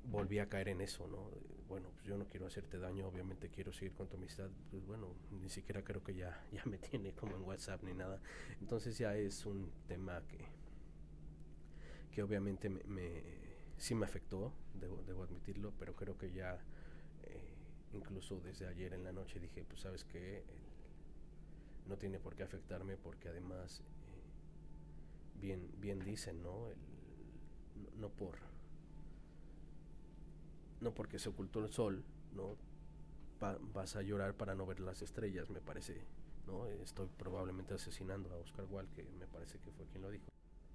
Volví 0.09 0.39
a 0.39 0.49
caer 0.49 0.69
en 0.69 0.81
eso, 0.81 1.07
¿no? 1.09 1.31
bueno, 1.69 1.89
pues 1.95 2.07
yo 2.07 2.17
no 2.17 2.27
quiero 2.27 2.47
hacerte 2.47 2.79
daño, 2.79 3.09
obviamente 3.09 3.49
quiero 3.49 3.73
seguir 3.73 3.95
con 3.95 4.09
tu 4.09 4.17
amistad, 4.17 4.49
pues 4.71 4.87
bueno, 4.87 5.15
ni 5.31 5.49
siquiera 5.49 5.83
creo 5.83 6.03
que 6.03 6.15
ya, 6.15 6.45
ya 6.53 6.65
me 6.65 6.79
tiene 6.79 7.13
como 7.13 7.37
en 7.37 7.43
WhatsApp 7.43 7.83
ni 7.83 7.95
nada. 7.95 8.21
Entonces 8.61 8.97
ya 8.99 9.17
es 9.17 9.45
un 9.47 9.71
tema 9.89 10.23
que, 10.29 10.39
que 12.13 12.23
obviamente 12.23 12.69
me, 12.69 12.83
me 12.85 13.23
sí 13.79 13.95
me 13.95 14.07
afectó, 14.07 14.53
debo, 14.75 15.03
debo, 15.07 15.25
admitirlo, 15.25 15.73
pero 15.79 15.95
creo 15.95 16.17
que 16.17 16.33
ya, 16.33 16.59
eh, 17.25 17.55
incluso 17.93 18.41
desde 18.41 18.67
ayer 18.67 18.95
en 18.95 19.05
la 19.05 19.13
noche 19.13 19.41
dije, 19.41 19.65
pues 19.65 19.81
sabes 19.81 20.05
que 20.05 20.45
no 21.87 21.97
tiene 21.99 22.19
por 22.19 22.35
qué 22.35 22.43
afectarme 22.43 22.97
porque 22.97 23.29
además, 23.29 23.81
eh, 23.81 25.41
bien, 25.41 25.69
bien 25.79 25.99
dicen, 26.01 26.43
¿no? 26.43 26.69
El, 26.71 26.79
no 28.01 28.09
por 28.09 28.39
no 30.81 30.93
porque 30.93 31.19
se 31.19 31.29
ocultó 31.29 31.61
el 31.61 31.73
sol, 31.73 32.03
no 32.35 32.57
vas 33.75 33.97
a 33.97 34.03
llorar 34.03 34.35
para 34.35 34.55
no 34.55 34.67
ver 34.67 34.81
las 34.81 35.03
estrellas, 35.03 35.51
me 35.51 35.61
parece, 35.61 36.01
¿no? 36.47 36.67
Estoy 36.67 37.09
probablemente 37.19 37.75
asesinando 37.75 38.33
a 38.33 38.37
Oscar 38.37 38.67
Wilde, 38.71 38.93
que 38.95 39.05
me 39.19 39.27
parece 39.27 39.59
que 39.59 39.71
fue 39.73 39.87
quien 39.87 40.03
lo 40.03 40.11
dijo. 40.11 40.27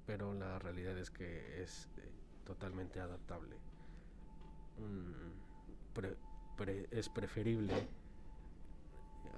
Pero 0.06 0.34
la 0.34 0.60
realidad 0.60 0.98
es 0.98 1.10
que 1.10 1.62
es 1.62 1.88
eh, 1.98 2.10
totalmente 2.46 3.00
adaptable. 3.00 3.56
es 6.92 7.10
preferible, 7.10 7.74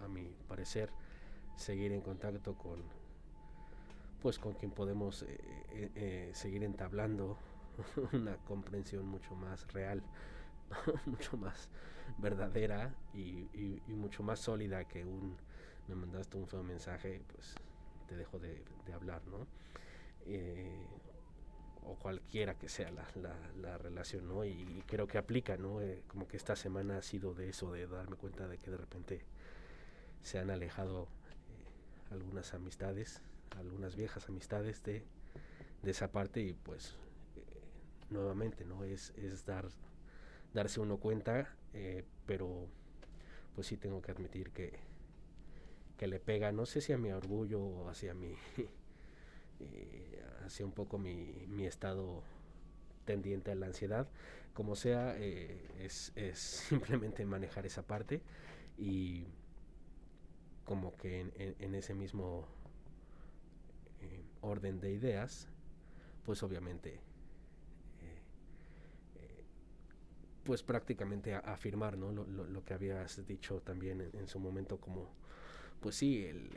a 0.04 0.08
mi 0.08 0.34
parecer, 0.48 0.90
seguir 1.56 1.92
en 1.92 2.02
contacto 2.02 2.58
con 2.58 2.82
pues 4.22 4.40
con 4.40 4.54
quien 4.54 4.72
podemos 4.72 5.24
eh, 5.24 5.92
eh, 5.96 6.32
seguir 6.34 6.64
entablando 6.64 7.38
una 8.14 8.38
comprensión 8.38 9.06
mucho 9.06 9.36
más 9.36 9.68
real 9.74 10.02
mucho 11.06 11.38
más 11.38 11.70
verdadera 12.18 12.94
y, 13.14 13.48
mucho 13.88 14.24
más 14.24 14.40
sólida 14.40 14.86
que 14.86 15.06
un 15.06 15.38
me 15.88 15.96
mandaste 15.96 16.38
un 16.38 16.48
feo 16.48 16.64
mensaje, 16.64 17.22
pues 17.34 17.56
te 18.08 18.16
dejo 18.16 18.40
de, 18.40 18.64
hablar, 18.94 19.22
¿no? 19.28 19.48
Eh, 20.26 20.86
o 21.86 21.96
cualquiera 21.96 22.58
que 22.58 22.70
sea 22.70 22.90
la, 22.92 23.06
la, 23.62 23.78
relación, 23.78 24.28
¿no? 24.28 24.46
Y, 24.46 24.84
creo 24.88 25.08
que 25.08 25.18
aplica, 25.18 25.58
¿no? 25.58 25.82
Eh, 25.82 26.04
como 26.08 26.28
que 26.28 26.38
esta 26.38 26.56
semana 26.56 26.98
ha 26.98 27.02
sido 27.02 27.34
de 27.34 27.50
eso, 27.50 27.72
de 27.74 27.88
darme 27.88 28.16
cuenta 28.16 28.48
de 28.48 28.58
que 28.58 28.72
de 28.72 28.78
repente 28.78 29.26
se 30.22 30.40
han 30.40 30.50
alejado 30.50 31.04
eh, 31.04 32.14
algunas 32.14 32.54
amistades, 32.54 33.22
algunas 33.58 33.96
viejas 33.96 34.30
amistades 34.30 34.82
de, 34.84 35.04
de 35.82 35.92
esa 35.92 36.12
parte 36.12 36.40
y 36.42 36.54
pues 36.54 36.96
nuevamente, 38.10 38.64
¿no? 38.64 38.86
Es, 38.86 39.12
es 39.18 39.46
dar 39.46 39.68
darse 40.54 40.80
uno 40.80 40.98
cuenta, 40.98 41.56
eh, 41.74 42.04
pero 42.26 42.68
pues 43.56 43.68
sí 43.68 43.78
tengo 43.78 44.02
que 44.02 44.12
admitir 44.12 44.52
que, 44.52 44.74
que 45.98 46.08
le 46.08 46.20
pega, 46.20 46.52
no 46.52 46.66
sé 46.66 46.82
si 46.82 46.94
a 46.94 46.98
mi 46.98 47.12
orgullo 47.12 47.62
o 47.62 47.90
hacia 47.90 48.14
mi, 48.14 48.36
eh, 49.60 50.24
hacia 50.46 50.66
un 50.66 50.72
poco 50.72 50.98
mi, 50.98 51.46
mi, 51.48 51.66
estado 51.66 52.24
tendiente 53.06 53.52
a 53.52 53.56
la 53.56 53.68
ansiedad. 53.68 54.08
Como 54.54 54.76
sea, 54.76 55.16
eh, 55.18 55.58
es, 55.80 56.12
es, 56.16 56.40
simplemente 56.70 57.26
manejar 57.26 57.66
esa 57.66 57.84
parte 57.84 58.22
y 58.78 59.26
como 60.66 60.96
que 60.96 61.22
en, 61.22 61.34
en, 61.38 61.76
ese 61.76 61.94
mismo 61.94 62.48
orden 64.42 64.80
de 64.80 64.92
ideas, 64.92 65.48
pues 66.26 66.44
obviamente 66.44 67.00
pues 70.44 70.64
prácticamente 70.64 71.36
afirmar 71.36 71.98
¿no? 71.98 72.12
lo, 72.12 72.26
lo, 72.26 72.46
lo, 72.46 72.64
que 72.66 72.74
habías 72.74 73.26
dicho 73.26 73.62
también 73.62 74.02
en, 74.14 74.28
su 74.28 74.40
momento 74.40 74.78
como 74.78 75.10
pues 75.80 75.96
sí 75.96 76.26
el, 76.26 76.50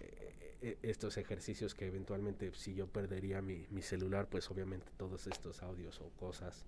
e, 0.62 0.78
estos 0.82 1.16
ejercicios 1.16 1.74
que 1.74 1.86
eventualmente 1.86 2.52
si 2.54 2.74
yo 2.74 2.86
perdería 2.86 3.42
mi, 3.42 3.66
mi, 3.70 3.82
celular 3.82 4.28
pues 4.28 4.50
obviamente 4.50 4.90
todos 4.96 5.26
estos 5.26 5.62
audios 5.62 6.00
o 6.00 6.10
cosas 6.18 6.64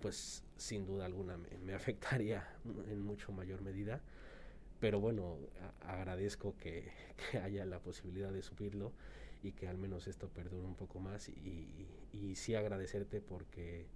pues 0.00 0.44
sin 0.56 0.84
duda 0.86 1.06
alguna 1.06 1.36
me, 1.36 1.74
afectaría 1.74 2.46
en 2.88 3.00
mucho 3.00 3.32
mayor 3.32 3.62
medida 3.62 4.00
pero 4.78 5.00
bueno 5.00 5.38
agradezco 5.80 6.54
que, 6.58 6.92
que, 7.30 7.38
haya 7.38 7.64
la 7.64 7.80
posibilidad 7.80 8.30
de 8.30 8.42
subirlo 8.42 8.92
y 9.42 9.52
que 9.52 9.68
al 9.68 9.78
menos 9.78 10.06
esto 10.06 10.28
perdure 10.28 10.66
un 10.66 10.74
poco 10.74 10.98
más 10.98 11.28
y, 11.28 11.88
y 12.12 12.34
sí 12.34 12.54
agradecerte 12.56 13.20
porque 13.20 13.86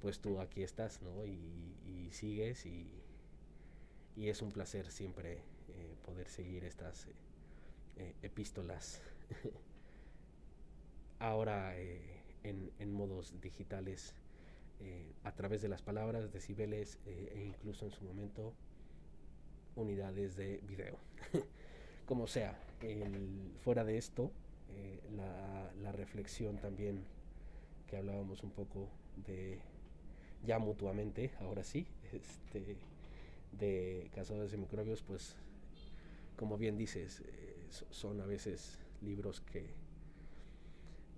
pues 0.00 0.20
tú 0.20 0.40
aquí 0.40 0.62
estás, 0.62 1.00
¿no? 1.02 1.24
Y, 1.24 2.08
sigues 2.10 2.66
y, 2.66 2.90
y, 4.16 4.28
es 4.30 4.42
un 4.42 4.50
placer 4.50 4.90
siempre 4.90 5.34
eh, 5.34 5.94
poder 6.04 6.28
seguir 6.28 6.64
estas 6.64 7.06
eh, 7.06 7.12
eh, 7.98 8.14
epístolas. 8.22 9.00
Ahora 11.20 11.76
en, 11.78 12.72
en, 12.78 12.92
modos 12.92 13.40
digitales, 13.40 14.14
a 15.24 15.32
través 15.32 15.60
de 15.62 15.68
las 15.68 15.82
palabras, 15.82 16.32
decibeles 16.32 16.98
e 17.04 17.44
incluso 17.46 17.84
en 17.84 17.92
su 17.92 18.02
momento 18.02 18.54
unidades 19.76 20.34
de 20.36 20.56
video. 20.66 20.96
Como 22.06 22.26
sea, 22.26 22.58
fuera 23.62 23.84
de 23.84 23.98
esto, 23.98 24.32
la, 25.14 25.70
la 25.82 25.92
reflexión 25.92 26.56
también 26.56 27.04
que 27.86 27.98
hablábamos 27.98 28.42
un 28.42 28.52
poco 28.52 28.88
de 29.26 29.60
ya 30.44 30.58
mutuamente, 30.58 31.32
ahora 31.40 31.62
sí, 31.64 31.86
este, 32.12 32.76
de 33.52 34.10
cazadores 34.14 34.52
de 34.52 34.58
microbios, 34.58 35.02
pues 35.02 35.36
como 36.36 36.56
bien 36.56 36.76
dices, 36.76 37.22
eh, 37.26 37.66
son 37.90 38.20
a 38.20 38.26
veces 38.26 38.78
libros 39.02 39.40
que 39.40 39.74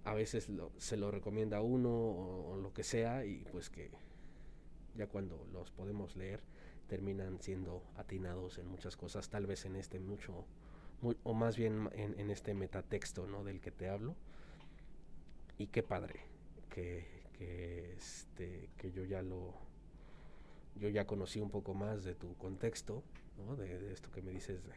a 0.04 0.14
veces 0.14 0.48
lo, 0.48 0.72
se 0.78 0.96
lo 0.96 1.10
recomienda 1.10 1.58
a 1.58 1.60
uno 1.60 1.90
o, 1.90 2.56
lo 2.56 2.72
que 2.72 2.82
sea 2.82 3.24
y 3.24 3.44
pues 3.52 3.70
que 3.70 3.90
ya 4.96 5.06
cuando 5.06 5.46
los 5.52 5.70
podemos 5.70 6.16
leer 6.16 6.40
terminan 6.88 7.40
siendo 7.40 7.82
atinados 7.96 8.58
en 8.58 8.66
muchas 8.66 8.96
cosas, 8.96 9.28
tal 9.30 9.46
vez 9.46 9.64
en 9.64 9.76
este 9.76 10.00
mucho, 10.00 10.44
o 11.22 11.34
más 11.34 11.56
bien 11.56 11.88
en, 11.92 12.18
en 12.18 12.30
este 12.30 12.52
metatexto 12.54 13.26
¿no? 13.26 13.44
del 13.44 13.60
que 13.60 13.70
te 13.70 13.88
hablo. 13.88 14.16
Y 15.56 15.68
qué 15.68 15.82
padre 15.82 16.20
que, 16.68 17.06
que, 17.42 17.94
este, 17.94 18.68
que 18.76 18.92
yo 18.92 19.04
ya 19.04 19.22
lo 19.22 19.54
yo 20.76 20.88
ya 20.88 21.06
conocí 21.06 21.40
un 21.40 21.50
poco 21.50 21.74
más 21.74 22.02
de 22.02 22.14
tu 22.14 22.34
contexto, 22.36 23.02
¿no? 23.36 23.56
de, 23.56 23.78
de, 23.78 23.92
esto 23.92 24.10
que 24.10 24.22
me 24.22 24.30
dices 24.30 24.64
de, 24.64 24.72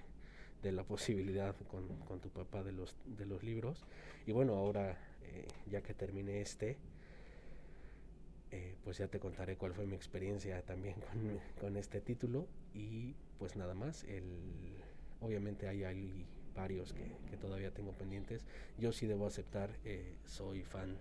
de 0.62 0.72
la 0.74 0.84
posibilidad 0.84 1.56
con, 1.68 1.88
con, 2.00 2.20
tu 2.20 2.30
papá 2.30 2.64
de 2.64 2.74
los, 2.74 2.96
de 3.06 3.26
los 3.26 3.44
libros. 3.44 3.86
Y 4.28 4.34
bueno, 4.34 4.56
ahora 4.56 4.98
eh, 5.24 5.48
ya 5.72 5.82
que 5.82 5.94
terminé 5.94 6.42
este, 6.42 6.78
eh, 8.52 8.76
pues 8.84 8.98
ya 8.98 9.08
te 9.08 9.20
contaré 9.20 9.56
cuál 9.56 9.74
fue 9.74 9.86
mi 9.86 9.96
experiencia 9.96 10.62
también 10.64 10.96
con, 11.00 11.40
con, 11.62 11.78
este 11.78 12.02
título. 12.02 12.46
Y 12.74 13.16
pues 13.40 13.56
nada 13.56 13.74
más, 13.74 14.04
el, 14.04 14.28
obviamente 15.22 15.70
hay, 15.70 16.28
varios 16.54 16.92
que, 16.92 17.12
que, 17.30 17.38
todavía 17.38 17.72
tengo 17.72 17.94
pendientes. 17.94 18.46
Yo 18.78 18.92
sí 18.92 19.08
debo 19.08 19.28
aceptar, 19.28 19.70
eh, 19.86 20.18
soy 20.26 20.64
fan 20.64 20.98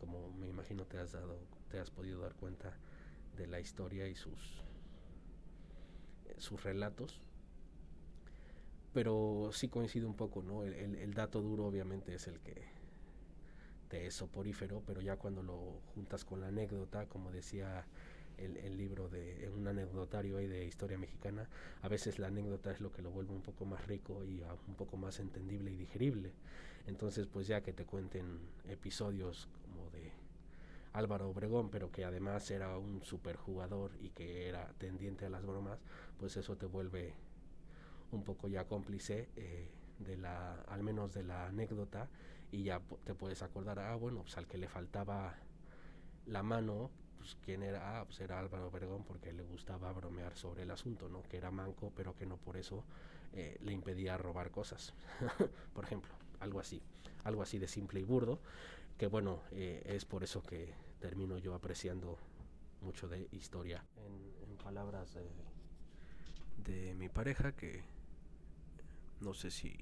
como 0.00 0.32
me 0.32 0.48
imagino 0.48 0.86
te 0.86 0.98
has 0.98 1.12
dado, 1.12 1.38
te 1.70 1.78
has 1.78 1.90
podido 1.90 2.20
dar 2.20 2.34
cuenta 2.34 2.72
de 3.36 3.46
la 3.46 3.60
historia 3.60 4.08
y 4.08 4.14
sus 4.14 4.62
sus 6.38 6.62
relatos. 6.64 7.20
Pero 8.92 9.50
sí 9.52 9.68
coincide 9.68 10.06
un 10.06 10.16
poco, 10.16 10.42
¿no? 10.42 10.64
El, 10.64 10.74
el, 10.74 11.14
dato 11.14 11.40
duro 11.40 11.66
obviamente 11.66 12.14
es 12.14 12.26
el 12.26 12.40
que 12.40 12.64
te 13.88 14.06
es 14.06 14.14
soporífero, 14.14 14.82
pero 14.84 15.00
ya 15.00 15.16
cuando 15.16 15.42
lo 15.42 15.80
juntas 15.94 16.24
con 16.24 16.40
la 16.40 16.48
anécdota, 16.48 17.06
como 17.06 17.30
decía 17.30 17.86
el, 18.36 18.56
el 18.56 18.76
libro 18.76 19.08
de 19.08 19.48
un 19.54 19.68
anecdotario 19.68 20.38
ahí 20.38 20.48
de 20.48 20.64
historia 20.64 20.98
mexicana, 20.98 21.48
a 21.82 21.88
veces 21.88 22.18
la 22.18 22.28
anécdota 22.28 22.72
es 22.72 22.80
lo 22.80 22.90
que 22.90 23.02
lo 23.02 23.10
vuelve 23.12 23.32
un 23.32 23.42
poco 23.42 23.64
más 23.64 23.86
rico 23.86 24.24
y 24.24 24.42
un 24.66 24.74
poco 24.74 24.96
más 24.96 25.20
entendible 25.20 25.70
y 25.70 25.76
digerible. 25.76 26.32
Entonces, 26.86 27.28
pues 27.28 27.46
ya 27.46 27.60
que 27.60 27.72
te 27.72 27.84
cuenten 27.84 28.40
episodios 28.68 29.48
Álvaro 30.92 31.30
Obregón, 31.30 31.70
pero 31.70 31.90
que 31.90 32.04
además 32.04 32.50
era 32.50 32.76
un 32.78 33.02
superjugador 33.02 33.92
y 34.00 34.10
que 34.10 34.48
era 34.48 34.72
tendiente 34.78 35.26
a 35.26 35.30
las 35.30 35.44
bromas, 35.44 35.78
pues 36.18 36.36
eso 36.36 36.56
te 36.56 36.66
vuelve 36.66 37.14
un 38.10 38.24
poco 38.24 38.48
ya 38.48 38.66
cómplice 38.66 39.28
eh, 39.36 39.70
de 39.98 40.16
la, 40.16 40.54
al 40.62 40.82
menos 40.82 41.14
de 41.14 41.22
la 41.22 41.46
anécdota, 41.46 42.08
y 42.52 42.64
ya 42.64 42.80
te 43.04 43.14
puedes 43.14 43.42
acordar, 43.42 43.78
ah, 43.78 43.94
bueno, 43.94 44.22
pues 44.22 44.36
al 44.36 44.46
que 44.46 44.58
le 44.58 44.68
faltaba 44.68 45.34
la 46.26 46.42
mano, 46.42 46.90
pues 47.18 47.36
quién 47.44 47.62
era, 47.62 48.00
ah, 48.00 48.04
pues 48.04 48.20
era 48.20 48.38
Álvaro 48.38 48.68
Obregón 48.68 49.04
porque 49.04 49.32
le 49.32 49.42
gustaba 49.42 49.92
bromear 49.92 50.36
sobre 50.36 50.62
el 50.62 50.70
asunto, 50.70 51.08
¿no? 51.08 51.22
Que 51.22 51.36
era 51.36 51.50
manco, 51.50 51.92
pero 51.94 52.16
que 52.16 52.26
no 52.26 52.36
por 52.38 52.56
eso 52.56 52.84
eh, 53.32 53.58
le 53.60 53.72
impedía 53.72 54.16
robar 54.16 54.50
cosas, 54.50 54.94
por 55.74 55.84
ejemplo, 55.84 56.12
algo 56.40 56.60
así, 56.60 56.82
algo 57.24 57.42
así 57.42 57.58
de 57.58 57.68
simple 57.68 58.00
y 58.00 58.04
burdo, 58.04 58.40
que 59.00 59.06
bueno, 59.06 59.40
eh, 59.52 59.80
es 59.86 60.04
por 60.04 60.24
eso 60.24 60.42
que 60.42 60.74
termino 60.98 61.38
yo 61.38 61.54
apreciando 61.54 62.18
mucho 62.82 63.08
de 63.08 63.28
historia. 63.32 63.82
En, 63.96 64.58
palabras 64.58 65.14
de, 65.14 66.70
de, 66.70 66.94
mi 66.96 67.08
pareja, 67.08 67.52
que 67.52 67.82
no 69.22 69.32
sé 69.32 69.50
si 69.50 69.74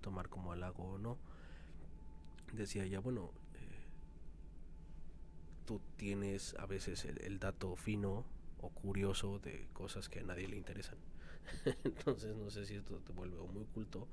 tomar 0.00 0.28
como 0.28 0.50
halago 0.50 0.82
o 0.82 0.98
no, 0.98 1.16
decía 2.54 2.82
ella, 2.82 2.98
bueno, 2.98 3.30
eh, 3.54 3.84
tú 5.64 5.80
tienes 5.94 6.56
a 6.58 6.66
veces 6.66 7.04
el, 7.04 7.22
el 7.22 7.38
dato 7.38 7.76
fino 7.76 8.24
o 8.58 8.70
curioso 8.70 9.38
de 9.38 9.68
cosas 9.74 10.08
que 10.08 10.18
a 10.18 10.24
nadie 10.24 10.48
le 10.48 10.56
interesan. 10.56 10.98
Entonces 11.84 12.34
no 12.34 12.50
sé 12.50 12.66
si 12.66 12.74
esto 12.74 12.96
te 12.98 13.12
vuelve 13.12 13.38
o 13.38 13.46
muy 13.46 13.66
culto 13.66 14.08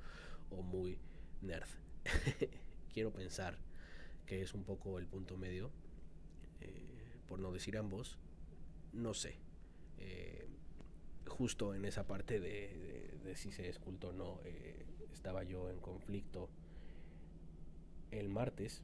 o 0.50 0.62
muy 0.62 0.96
nerd. 1.42 1.68
Quiero 2.94 3.12
pensar 3.12 3.58
que 4.26 4.42
es 4.42 4.54
un 4.54 4.64
poco 4.64 4.98
el 4.98 5.06
punto 5.06 5.36
medio, 5.36 5.70
eh, 6.60 7.18
por 7.28 7.38
no 7.38 7.52
decir 7.52 7.76
ambos, 7.76 8.18
no 8.92 9.14
sé. 9.14 9.36
Eh, 9.98 10.46
justo 11.26 11.74
en 11.74 11.84
esa 11.84 12.06
parte 12.06 12.40
de, 12.40 13.34
si 13.34 13.52
se 13.52 13.68
escultó 13.68 14.08
o 14.08 14.12
no, 14.12 14.40
eh, 14.44 14.84
estaba 15.12 15.42
yo 15.44 15.70
en 15.70 15.80
conflicto 15.80 16.48
el 18.10 18.28
martes 18.28 18.82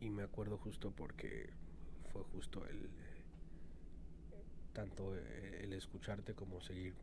y 0.00 0.10
me 0.10 0.22
acuerdo 0.22 0.58
justo 0.58 0.90
porque 0.90 1.50
fue 2.12 2.22
justo 2.24 2.64
el 2.66 2.90
tanto 4.72 5.14
el 5.16 5.72
escucharte 5.72 6.34
como 6.34 6.60
seguir 6.60 6.94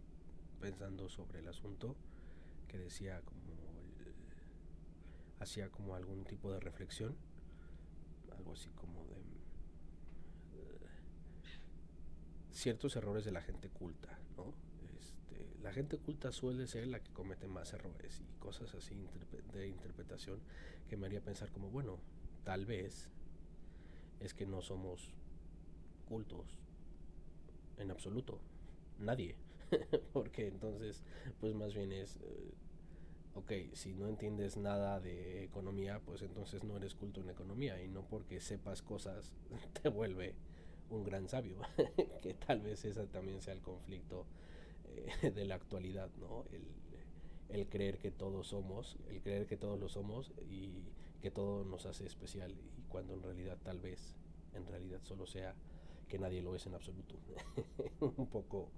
pensando 0.61 1.09
sobre 1.09 1.39
el 1.39 1.47
asunto 1.47 1.95
que 2.67 2.77
decía 2.77 3.21
como 3.21 3.41
hacía 5.39 5.69
como 5.69 5.95
algún 5.95 6.23
tipo 6.23 6.51
de 6.51 6.59
reflexión 6.59 7.15
algo 8.37 8.53
así 8.53 8.69
como 8.71 9.05
de 9.05 9.21
uh, 10.57 10.79
ciertos 12.51 12.95
errores 12.95 13.25
de 13.25 13.31
la 13.31 13.41
gente 13.41 13.69
culta, 13.69 14.19
¿no? 14.37 14.53
Este, 14.99 15.57
la 15.61 15.73
gente 15.73 15.97
culta 15.97 16.31
suele 16.31 16.67
ser 16.67 16.87
la 16.87 17.01
que 17.01 17.11
comete 17.11 17.47
más 17.47 17.73
errores 17.73 18.21
y 18.21 18.39
cosas 18.39 18.73
así 18.75 18.95
de 19.53 19.67
interpretación 19.67 20.39
que 20.89 20.97
me 20.97 21.07
haría 21.07 21.21
pensar 21.21 21.51
como, 21.51 21.69
bueno, 21.69 21.99
tal 22.43 22.65
vez 22.65 23.09
es 24.19 24.33
que 24.33 24.45
no 24.45 24.61
somos 24.61 25.13
cultos 26.07 26.59
en 27.77 27.91
absoluto, 27.91 28.39
nadie, 28.99 29.35
porque 30.13 30.47
entonces, 30.47 31.03
pues 31.39 31.53
más 31.55 31.73
bien 31.73 31.91
es... 31.91 32.17
Uh, 32.17 32.53
ok, 33.35 33.51
si 33.73 33.93
no 33.93 34.07
entiendes 34.07 34.57
nada 34.57 34.99
de 34.99 35.43
economía, 35.43 35.99
pues 36.05 36.21
entonces 36.21 36.63
no 36.63 36.77
eres 36.77 36.95
culto 36.95 37.21
en 37.21 37.29
economía 37.29 37.81
y 37.81 37.87
no 37.87 38.03
porque 38.03 38.39
sepas 38.39 38.81
cosas 38.81 39.33
te 39.81 39.89
vuelve 39.89 40.35
un 40.89 41.03
gran 41.03 41.27
sabio, 41.27 41.57
que 42.21 42.33
tal 42.33 42.61
vez 42.61 42.85
ese 42.85 43.07
también 43.07 43.41
sea 43.41 43.53
el 43.53 43.61
conflicto 43.61 44.25
eh, 44.85 45.31
de 45.35 45.45
la 45.45 45.55
actualidad, 45.55 46.09
¿no? 46.19 46.45
El, 46.51 46.63
creer 47.69 47.99
que 47.99 48.09
todos 48.09 48.47
somos, 48.47 48.97
el 49.09 49.21
creer 49.21 49.45
que 49.45 49.57
todos 49.57 49.79
lo 49.79 49.87
somos 49.87 50.31
y 50.49 50.85
que 51.21 51.29
todo 51.29 51.63
nos 51.63 51.85
hace 51.85 52.03
especial 52.03 52.51
y 52.51 52.81
cuando 52.89 53.13
en 53.13 53.21
realidad 53.21 53.59
tal 53.61 53.79
vez, 53.79 54.15
en 54.55 54.65
realidad 54.65 54.99
solo 55.03 55.27
sea 55.27 55.53
que 56.07 56.17
nadie 56.17 56.41
lo 56.41 56.55
es 56.55 56.65
en 56.65 56.73
absoluto. 56.73 57.15
Un 57.99 58.25
poco 58.25 58.69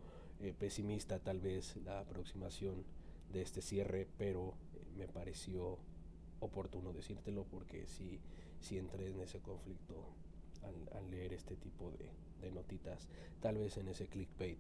eh, 0.42 0.54
pesimista 0.58 1.20
tal 1.20 1.40
vez 1.40 1.78
la 1.86 2.02
aproximación 2.02 2.84
de 3.32 3.42
este 3.42 3.62
cierre, 3.62 4.08
pero 4.18 4.54
eh, 4.74 4.86
me 4.98 5.08
pareció 5.08 5.78
oportuno 6.40 6.94
decírtelo 6.94 7.46
porque 7.46 7.86
si, 7.88 8.20
entré 8.78 9.12
en 9.12 9.22
ese 9.22 9.40
conflicto 9.40 9.96
al, 10.94 11.10
leer 11.12 11.34
este 11.34 11.56
tipo 11.56 11.92
de, 11.92 12.10
de, 12.42 12.52
notitas, 12.52 13.08
tal 13.42 13.58
vez 13.58 13.78
en 13.78 13.88
ese 13.88 14.08
clickbait, 14.08 14.58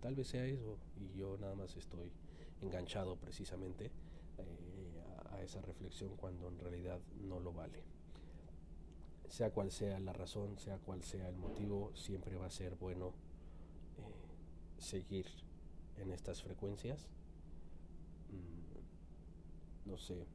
tal 0.00 0.14
vez 0.14 0.28
sea 0.28 0.44
eso 0.44 0.76
y 0.96 1.16
yo 1.16 1.36
nada 1.38 1.54
más 1.54 1.76
estoy 1.76 2.10
enganchado 2.60 3.16
precisamente 3.16 3.86
eh, 3.86 5.02
a, 5.30 5.36
a 5.36 5.42
esa 5.42 5.60
reflexión 5.62 6.16
cuando 6.16 6.48
en 6.48 6.58
realidad 6.58 7.00
no 7.22 7.40
lo 7.40 7.52
vale. 7.52 7.82
Sea 9.28 9.50
cual 9.50 9.70
sea 9.70 10.00
la 10.00 10.12
razón, 10.12 10.58
sea 10.58 10.78
cual 10.78 11.02
sea 11.02 11.28
el 11.28 11.36
motivo, 11.36 11.92
siempre 11.94 12.36
va 12.36 12.46
a 12.46 12.50
ser 12.50 12.74
bueno 12.76 13.12
eh, 13.98 14.80
seguir 14.80 15.26
en 15.98 16.12
estas 16.12 16.42
frecuencias. 16.42 17.08
No 19.88 19.96
sé, 19.98 20.26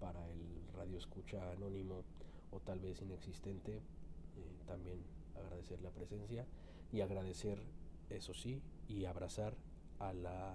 para 0.00 0.26
el 0.30 0.40
radio 0.74 0.98
escucha 0.98 1.52
anónimo 1.52 2.02
o 2.50 2.60
tal 2.60 2.80
vez 2.80 3.00
inexistente, 3.02 3.76
eh, 3.76 3.80
también 4.66 4.98
agradecer 5.36 5.80
la 5.82 5.90
presencia 5.90 6.46
y 6.92 7.02
agradecer, 7.02 7.58
eso 8.10 8.34
sí, 8.34 8.60
y 8.88 9.04
abrazar 9.04 9.54
a 9.98 10.12
la 10.12 10.54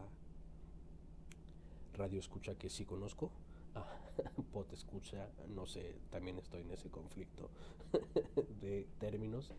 radio 1.93 2.19
escucha 2.19 2.55
que 2.55 2.69
sí 2.69 2.85
conozco. 2.85 3.31
Ah, 3.75 3.85
pot 4.53 4.71
escucha, 4.73 5.29
no 5.49 5.65
sé, 5.65 5.95
también 6.09 6.37
estoy 6.37 6.61
en 6.61 6.71
ese 6.71 6.89
conflicto 6.89 7.49
de 8.61 8.87
términos. 8.99 9.53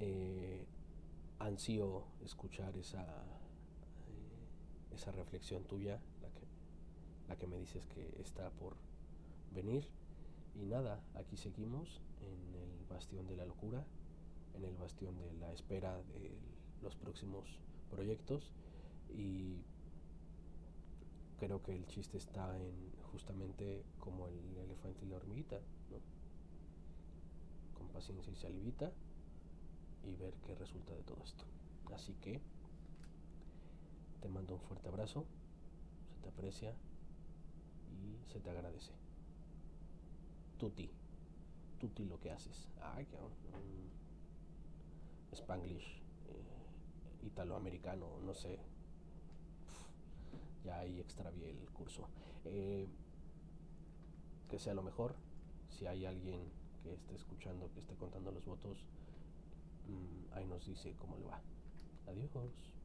Eh, 0.00 0.64
ansío 1.40 2.04
escuchar 2.24 2.76
esa, 2.76 3.02
eh, 3.02 4.94
esa 4.94 5.12
reflexión 5.12 5.64
tuya, 5.64 6.00
la 7.28 7.36
que, 7.36 7.46
me 7.46 7.58
dices 7.58 7.86
que 7.86 8.20
está 8.20 8.50
por 8.50 8.74
venir. 9.54 9.86
Y 10.54 10.64
nada, 10.66 11.00
aquí 11.14 11.36
seguimos 11.36 12.00
en 12.20 12.54
el 12.54 12.86
bastión 12.88 13.26
de 13.26 13.36
la 13.36 13.46
locura, 13.46 13.84
en 14.54 14.64
el 14.64 14.76
bastión 14.76 15.16
de 15.18 15.32
la 15.34 15.52
espera 15.52 15.96
de 15.96 16.32
los 16.82 16.96
próximos 16.96 17.58
proyectos 17.90 18.50
y 19.10 19.62
creo 21.38 21.62
que 21.62 21.74
el 21.74 21.86
chiste 21.86 22.18
está 22.18 22.56
en 22.58 22.92
justamente 23.12 23.84
como 23.98 24.28
el 24.28 24.56
elefante 24.58 25.04
y 25.04 25.08
la 25.08 25.16
hormiguita, 25.16 25.56
¿no? 25.90 25.98
Con 27.76 27.88
paciencia 27.88 28.32
y 28.32 28.36
salivita 28.36 28.92
y 30.04 30.14
ver 30.16 30.34
qué 30.44 30.54
resulta 30.54 30.94
de 30.94 31.02
todo 31.02 31.22
esto. 31.24 31.44
Así 31.94 32.14
que 32.14 32.40
te 34.20 34.28
mando 34.28 34.54
un 34.54 34.60
fuerte 34.60 34.88
abrazo, 34.88 35.24
se 36.14 36.22
te 36.22 36.28
aprecia 36.28 36.74
y 37.92 38.30
se 38.30 38.40
te 38.40 38.50
agradece. 38.50 38.92
Tuti, 40.58 40.90
tuti 41.78 42.04
lo 42.04 42.18
que 42.20 42.30
haces. 42.30 42.68
Ay, 42.80 43.06
que 43.06 43.16
um, 43.16 43.88
Spanglish, 45.32 46.00
eh, 46.28 47.26
italoamericano, 47.26 48.18
no 48.20 48.34
sé. 48.34 48.58
ya 50.64 50.78
ahí 50.80 51.00
extravié 51.00 51.50
el 51.50 51.70
curso. 51.70 52.08
Eh, 52.44 52.88
que 54.48 54.58
sea 54.58 54.74
lo 54.74 54.82
mejor. 54.82 55.14
Si 55.70 55.86
hay 55.86 56.06
alguien 56.06 56.40
que 56.82 56.94
esté 56.94 57.14
escuchando, 57.14 57.70
que 57.72 57.80
esté 57.80 57.94
contando 57.96 58.32
los 58.32 58.44
votos, 58.44 58.78
mmm, 59.86 60.32
ahí 60.34 60.46
nos 60.46 60.64
dice 60.66 60.94
cómo 60.98 61.16
le 61.18 61.26
va. 61.26 61.40
Adiós. 62.06 62.77